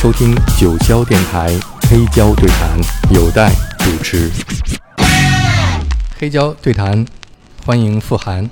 [0.00, 1.50] 收听九霄电台
[1.90, 2.68] 黑胶对谈，
[3.10, 4.30] 有待主持。
[6.20, 7.04] 黑胶对谈，
[7.66, 8.48] 欢迎傅涵。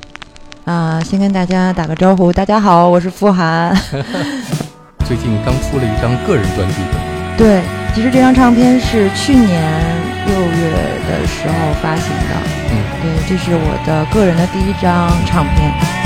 [0.64, 3.72] 啊，先跟大家打个招呼，大家好，我是傅涵。
[5.06, 6.74] 最近刚出了一张个人专辑。
[7.38, 7.62] 对，
[7.94, 9.72] 其实这张唱片是去年
[10.26, 10.72] 六月
[11.06, 12.34] 的时候发行的。
[12.72, 16.05] 嗯，对，这是我的个人的第一张唱片。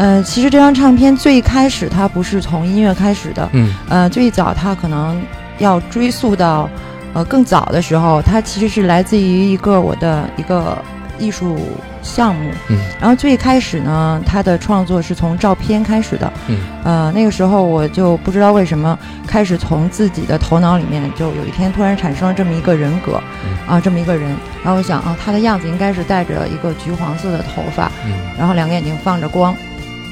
[0.00, 5.20] 呃，其实这张唱片最开始它不是从音乐开始的，嗯，呃，最早它可能
[5.58, 6.66] 要追溯到，
[7.12, 10.78] 呃，更早的时候，它其实是来自于一个我的一个
[11.18, 11.58] 艺术
[12.02, 23.20] 项目，嗯，然后最开始呢，它的创作是从照片开始的，嗯，呃，那个时候我就不知道为什么开始从自己的头脑里面就有一天突然产生了这么一个人格。
[23.66, 24.34] 啊，这么一个人，
[24.64, 29.54] 然后我想啊，他的样子应该是带着一个橘黄色的头发，嗯，然后两个眼睛放着光，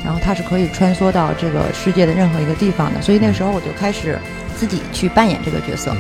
[0.05, 4.19] 然后它是可以穿梭到这个世界的任何一个地方的，所以那时候我就开始
[4.57, 5.95] 自己去扮演这个角色，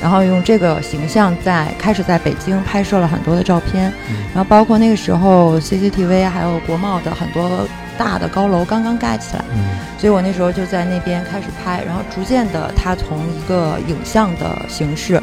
[0.00, 3.92] 然后用这个形象在开始在北京拍摄了很多的照片，
[4.34, 7.66] 然后包括那个时候 CCTV 还有国贸的很多
[7.96, 9.64] 大的高楼刚刚盖起来，嗯，
[9.98, 15.22] 所以我那时候就在那边开始拍，然后逐渐的，它从一个影像的形式。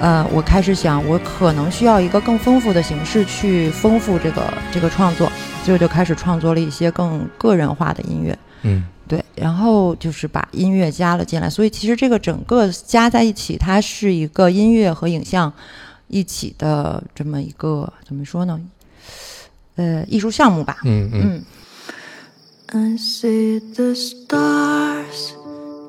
[0.00, 5.28] 呃，我开始想，我可能需要一个更丰富的形式去丰富这个这个创作，
[5.68, 8.38] 所以我就开始创作了一些更个人化的音乐。
[8.62, 15.52] 嗯对，然后就是把音乐加了进来，所以其实这个整个加在一起，它是一个音乐和影像
[16.06, 18.58] 一起的这么一个怎么说呢？
[19.76, 20.78] 呃，艺术项目吧。
[20.84, 21.20] 嗯嗯。
[21.22, 21.44] 嗯
[22.70, 25.34] I see the stars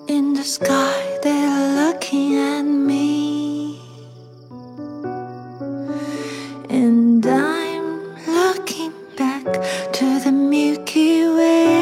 [0.09, 3.28] in the sky, they're looking at me.
[9.93, 11.78] To the Milky Way.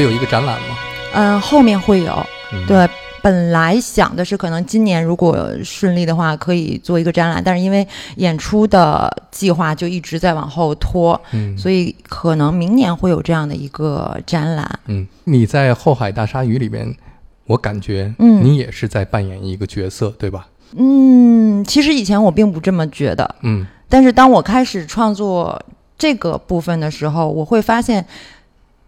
[0.00, 0.78] 会有一个展览吗？
[1.12, 2.26] 嗯，后面会有。
[2.54, 2.88] 嗯，对，
[3.20, 14.66] 本来想的是可能今年如果顺利的话，可以做一个展览，但是因为演出的计划就一直在往后拖，嗯，所以可能明年会有这样的一个展览。
[14.86, 16.90] 嗯，你在《后海大鲨鱼》里边，
[17.44, 20.48] 我感觉，嗯你也是在扮演一个角色，对吧？
[20.78, 25.62] 嗯，其实以前我并不这么觉得，嗯但是当我开始创作
[25.98, 28.06] 这个部分的时候，我会发现，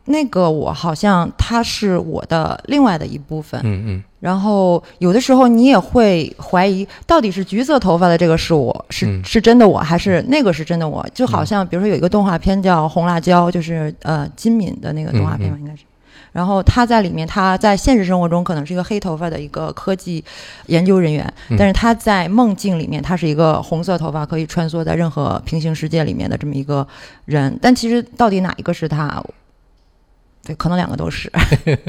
[0.07, 3.61] 那个我好像它是我的另外的一部分。
[3.65, 11.05] 嗯嗯然后有的时候你也会怀疑，到底是橘色头发的这个是我是、嗯是真的我，还是那个是真的我？
[11.13, 15.83] 就好像比如说有一个动画片叫《红辣椒》，就是呃金敏的那个动画片吧，应该是。
[16.31, 20.25] 然后他在里面，他在现实生活中可能是一个黑头发的一个科技
[20.67, 26.87] 研究人员，嗯但是他在梦境里面，他是一个红色头发可以穿梭在任何平行世界里面的这么一个
[27.25, 27.59] 人。
[27.61, 29.23] 但其实到底哪一个是他？
[30.45, 31.31] 对，可能两个都是。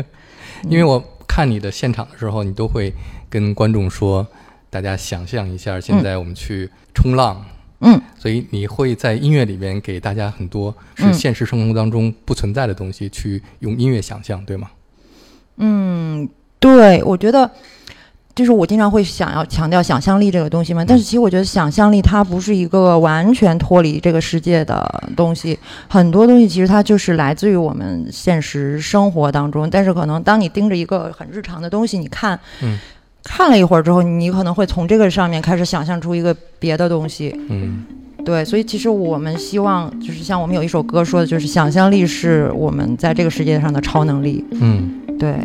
[0.70, 2.94] 因为我看你的现场的时候，你都会
[3.30, 4.26] 跟观众说，
[4.70, 7.46] 大家想象一下，现在我们去冲浪，
[7.80, 14.70] 嗯，所以你会在音乐里面给大家很多是嗯现实生活当中不存在的东西，去用音乐想象，对吗？
[15.58, 16.30] 嗯，
[16.60, 17.52] 对，我觉得
[18.36, 24.84] 就是我经常会想要强调想象力这个东西嘛，但是其实我觉得想象力它不是一个完全脱离这个世界的
[25.16, 32.80] 东西，很多东西其实它就是来自于我们现实生活当中，但是可能当你盯着一个很日常的东西，你看，嗯。
[33.26, 37.86] 看了一会儿之后，你可能会从这个上面开始想象出一个别的东西，嗯。
[38.26, 45.00] 对，所以其实我们希望就是像我们有一首歌说的，就是想象力是我们在这个世界上的超能力，嗯。
[45.18, 45.36] 对，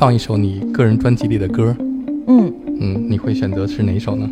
[0.00, 1.76] 放一首你个人专辑里的歌。
[2.26, 4.26] 嗯嗯，你会选择是哪一首呢？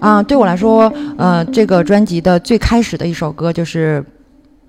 [0.00, 4.04] 啊，对我来说，呃，这个专辑的最开始的一首歌就是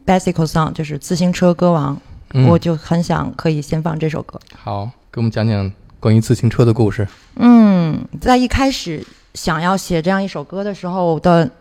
[0.10, 2.00] 《Bicycle Song》，就是自行车歌王。
[2.32, 4.40] 嗯我就很想可以先放这首歌。
[4.56, 5.70] 好，给我们讲讲
[6.00, 7.06] 关于自行车的故事。
[7.36, 11.52] 嗯，在一开始想要写这样一首歌的时候的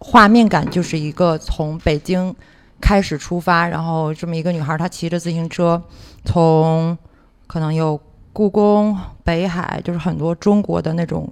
[0.00, 2.34] 画面感，就是一个从北京
[2.78, 5.80] 开始出发，然后这么一个女孩，她骑着自行车，
[6.26, 6.98] 从
[7.46, 7.98] 可能有
[8.38, 11.28] 故宫、北海，就是很多中国的那种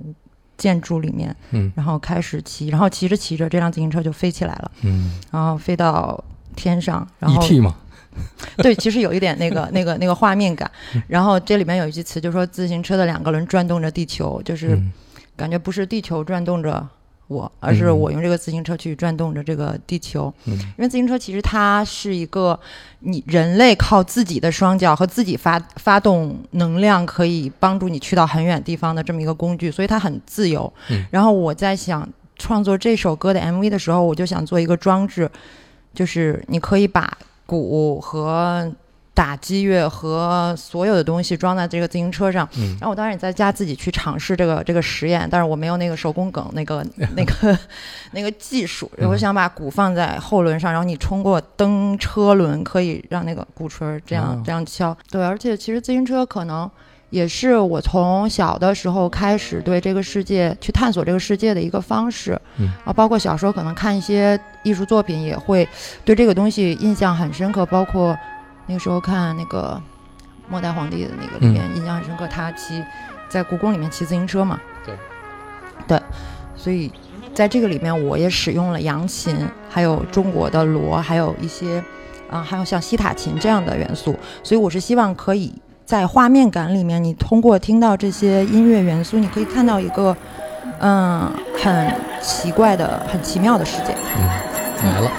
[0.57, 6.21] 建筑里面，嗯然后开始骑，然后骑着骑着，这辆自行车就飞起来了，嗯然后飞到
[6.57, 7.61] 天上，然后，E.T.
[7.61, 7.77] 嘛，
[8.59, 10.69] 对，其实有一点那个、那个、那个画面感。
[11.07, 14.91] 然后这里面有一句词，就说自行车的两个轮转动着地球，就是嗯
[15.37, 16.85] 感觉不是地球转动着
[17.28, 20.33] 我，而是嗯我用这个自行车去转动着这个地球。
[20.45, 22.59] 嗯因为自行车其实它是一个
[23.00, 30.72] 你人类靠自己的双脚和自己发发动能量，可以帮助你去到很远地方的这么一个工具，所以它很自由。
[30.90, 35.31] 嗯然后我在想创作这首歌的 MV 的时候，我就想做一个装置，
[35.94, 38.70] 就是你可以把鼓和
[39.16, 42.46] 打击乐和所有的东西装在这个自行车上。
[42.59, 46.85] 嗯然后我当时也在家自己去尝试这个这个实验，但是我没有那个手工梗那个
[47.16, 47.59] 那个
[48.12, 48.90] 那个技术。
[48.98, 54.94] 嗯我想把鼓放在后轮上，然后你通过蹬车轮可以让那个鼓槌儿这样、哦这样敲。
[55.11, 56.70] 对，而且其实自行车可能。
[57.11, 65.66] 也是我从小的时候开始对这个世界去探索这个世界的一个方式，嗯啊，包括小时候可能看一些艺术作品，也会
[66.05, 67.64] 对这个东西印象很深刻。
[67.66, 68.14] 包括
[68.66, 69.81] 那个时候看那个
[70.48, 72.83] 末代皇帝的那个里面，印象很深刻，他骑
[73.29, 74.61] 在故宫里面骑自行车嘛。
[74.85, 74.94] 对，
[75.87, 76.02] 对，
[76.57, 76.92] 所以
[77.35, 79.37] 在这个里面，我也使用了扬琴，
[79.68, 81.83] 还有中国的锣，还有一些
[82.29, 84.18] 啊、还有像西塔琴这样的元素。
[84.42, 90.16] 所以我是希望可以在画面感里面，你通过听到这些音乐元素，你可以看到一个
[90.81, 93.94] 嗯很奇怪的、很奇妙的世界。
[94.16, 95.11] 嗯，来了。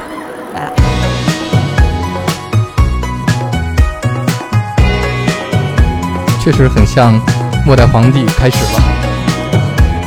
[6.49, 7.19] 确实很像
[7.65, 8.81] 末代皇帝开始了，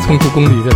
[0.06, 0.70] 从故宫里的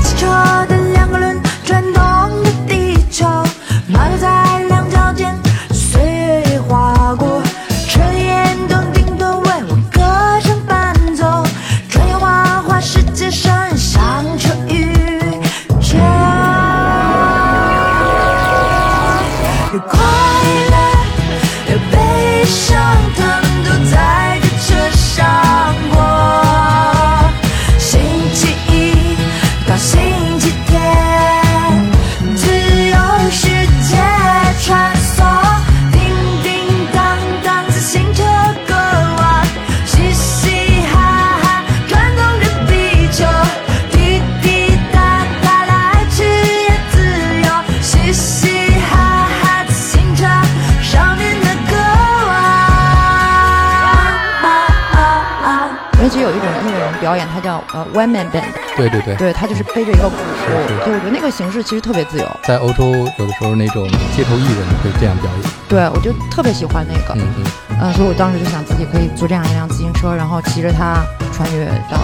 [57.75, 58.45] 呃 man band，
[58.77, 60.15] 对对对，对，他就是背着一个鼓，
[60.47, 62.85] 是是对我觉得那个形式其实特别自由，在欧洲
[63.19, 65.51] 有的时候那种街头艺人会这样表演。
[65.69, 67.45] 对我就特别喜欢那个，嗯嗯，
[67.83, 71.99] 嗯、所以我当时就想自己可以租这样一辆自行车，然后骑着它穿越到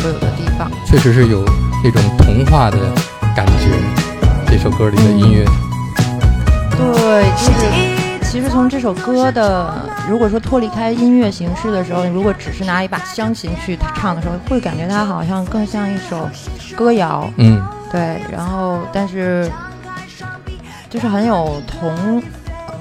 [0.00, 0.70] 所有的地方。
[0.86, 1.44] 确实是有
[1.82, 2.78] 那种童话的
[3.34, 3.70] 感觉。
[4.48, 5.44] 这首歌里的音乐，
[6.78, 7.66] 对，就是
[8.36, 9.72] 其实从这首歌的，
[10.10, 16.28] 如果说脱离开音乐形式的时候，如果只是拿一把钢琴去唱的时候，会感觉它好像更像一首
[16.76, 17.30] 歌谣。
[17.38, 19.50] 嗯对，然后但是
[20.90, 22.22] 就是很有童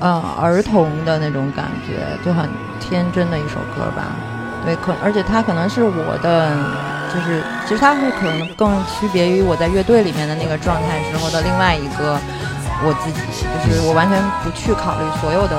[0.02, 2.50] 呃儿童的那种感觉，就很
[2.82, 4.08] 天真的一首歌吧。
[4.66, 6.52] 对，可而且它可能是我的，
[7.14, 12.20] 就是其实它是可能更区别于我在乐队里面的那个状态时候的另外一个
[12.84, 13.20] 我自己，
[13.68, 15.56] 就是我完全不去考虑所有的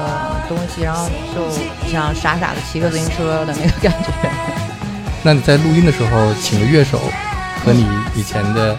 [0.49, 1.49] 东西，然后就
[1.91, 4.11] 想傻傻的骑个自行车的那个感觉。
[5.25, 7.01] 那你在录音的时候请的乐手
[7.65, 8.77] 和你以前的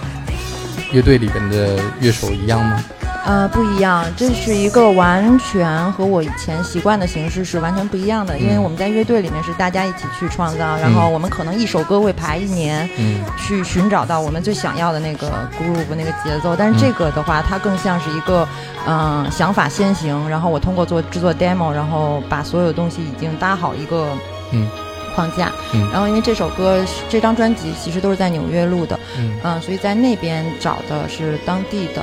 [0.92, 2.84] 乐队里边的乐手一样吗？
[3.28, 8.40] 呃，不一样，这是一个完全和我以前习惯的形式是完全不一样的。
[8.40, 8.64] 因为嗯。
[8.64, 13.20] 我们在乐队里面是大家一起去创造，然后我们可能一首歌会排一年，嗯。
[13.38, 15.28] 去寻找到我们最想要的那个
[15.60, 16.56] groove 那个节奏。
[16.56, 18.48] 但是这个的话，它更像是一个，
[18.88, 24.08] 嗯、想法先行，然后我通过做制作 demo，然后把所有东西已经搭好一个
[24.52, 24.70] 嗯。
[25.16, 25.52] 框架。
[25.74, 25.86] 嗯。
[25.92, 32.02] 然后因为这首歌这张专辑其实都是在纽约录的，嗯，嗯、所以在那边找的是当地的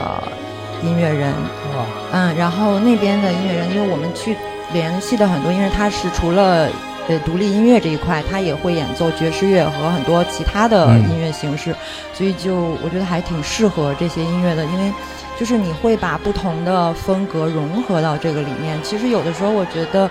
[0.85, 1.33] 音乐人。
[1.33, 4.37] 哇，嗯，然后那边的音乐人，因为我们去
[4.73, 6.69] 联系的很多音乐人，他是除了
[7.09, 11.75] 呃独立音乐这一块，他也会演奏爵士乐和很多其他的嗯音乐形式，
[12.13, 14.93] 所以就我觉得还挺适合这些音乐的，因为
[15.39, 18.79] 就是你会把不同的风格融合到这个里面。
[18.83, 20.09] 其实有的时候我觉得，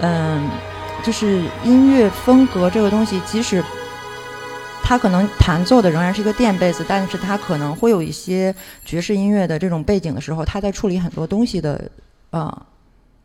[0.00, 0.48] 嗯，
[1.02, 3.62] 就是音乐风格这个东西，即使
[4.84, 11.90] 他可能弹奏的仍然是一个电贝斯，但是他可能会有一些爵士音乐的这种背景的时候，他在处理很多东西的
[12.30, 12.66] 呃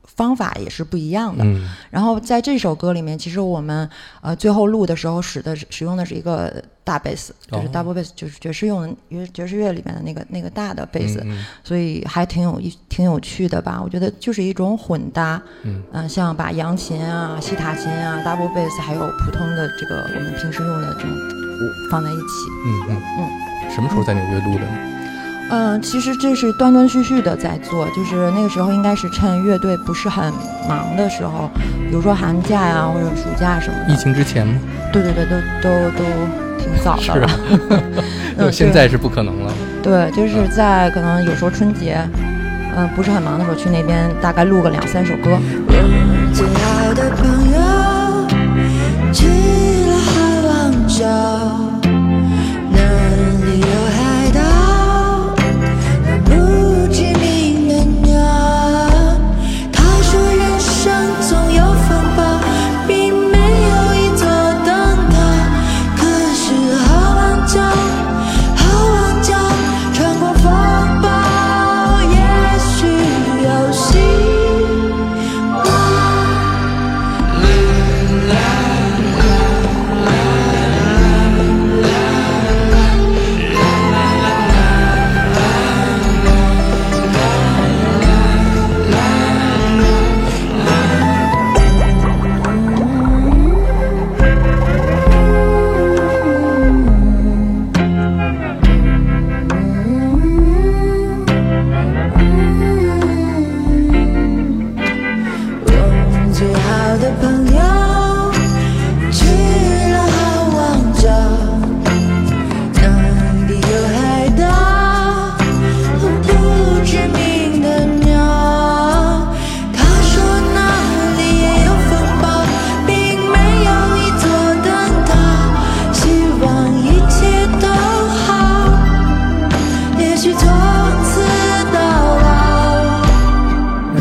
[0.03, 1.43] 方法也是不一样的。
[1.43, 3.87] 嗯然后在这首歌里面，其实我们
[4.21, 13.81] 呃最后录的时候使的使用的是一个大贝斯，就是哦 double bass，就是爵士用的爵爵士乐里面的那个那个大的贝斯，嗯所以还挺有一挺有趣的吧？
[13.83, 21.48] 我觉得就是一种混搭，嗯嗯、像把扬琴啊、西塔琴啊、double bass，还有普通的这个我们平时用的这种鼓
[21.89, 22.23] 放在一起。
[22.65, 24.71] 嗯嗯嗯，什么时候在纽约录的呢？
[25.51, 30.31] 嗯，其实这是断断续续的在做，就是那个时候应该是趁乐队不是很
[30.67, 31.49] 忙的时候，
[31.89, 33.93] 比如说寒假呀、或者暑假什么的。
[33.93, 34.53] 疫情之前吗？
[34.93, 36.03] 对对对，都都都
[36.59, 37.27] 挺早的了。
[37.27, 37.33] 是
[37.73, 37.81] 啊，
[38.37, 39.51] 嗯现在是不可能了。
[39.81, 41.97] 对，就是在可能有时候春节，
[42.77, 45.31] 嗯、不是很忙的时候去那边，大概录个两三首歌。
[45.67, 45.73] 我
[46.31, 47.57] 最好的朋友
[49.11, 49.25] 去
[49.87, 50.11] 了好
[50.47, 51.28] 望角，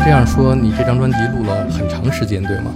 [0.09, 2.71] 这样说，你这张专辑录了很长时间，对吗？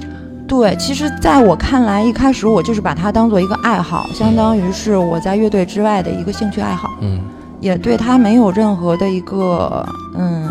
[0.47, 7.19] 对，其实在我看来，一开始我就是把它当做一个爱好，相当于是我在乐队之外的一个兴趣爱好，嗯。
[7.59, 10.47] 也对它没有任何的一个嗯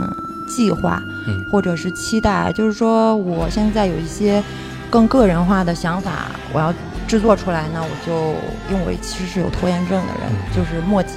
[0.49, 1.41] 计划嗯。
[1.53, 2.53] 或者是期待。
[2.53, 4.43] 就是说，我现在有一些
[4.91, 6.75] 更个人化的想法，我要
[7.07, 8.35] 制作出来呢，我就
[8.75, 10.37] 因为我其实是有拖延症的人，嗯。
[10.53, 11.11] 就是磨叽，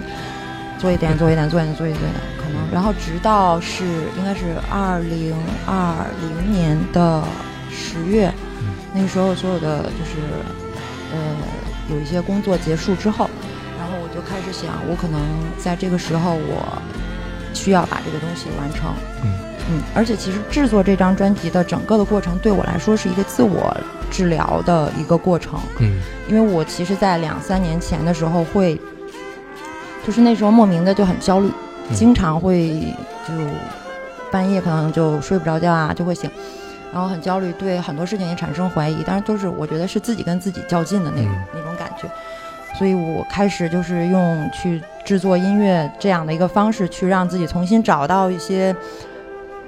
[0.78, 2.02] 做一点做一点做一点做一点，
[2.72, 3.84] 然后直到是
[4.18, 7.24] 应该是二零二零年的
[7.72, 8.32] 十月，
[8.62, 10.22] 嗯那个时候所有的就是
[11.14, 11.18] 呃
[11.90, 13.30] 有一些工作结束之后，
[13.78, 15.20] 然后我就开始想，我可能
[15.58, 16.82] 在这个时候我
[17.54, 18.92] 需要把这个东西完成。
[19.24, 19.32] 嗯
[19.68, 23.76] 嗯，而且其实制作这张专辑的整个的过程对我来说是一个自我
[24.12, 28.80] 治疗的一个过程，嗯因为我其实，在两三年前的时候会，
[30.06, 31.54] 就是那时候莫名的就很焦虑，嗯
[31.94, 32.94] 经常会
[33.28, 33.34] 就
[34.32, 36.30] 半夜可能就睡不着觉啊，就会醒，
[36.92, 41.46] 然后很焦虑，对很多事情也产生怀疑，但是都是我觉得是自己跟自己较劲的那种、嗯。
[41.54, 42.10] 那种感觉，
[42.78, 48.76] 所以我开始就是用去制作音乐这样的一个方式，去让自己重新找到一些，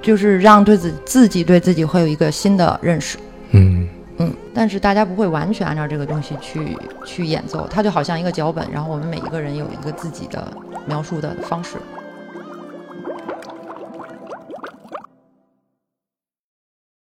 [0.02, 3.16] 就是让对自自己对自己会有一个新的认识。
[3.50, 3.88] 嗯。
[4.20, 10.52] 嗯，但是大家不会完全按照这个东西去去演奏，它就好像一个脚本，然后我们每一个人有一个自己的
[10.86, 11.76] 描述的方式。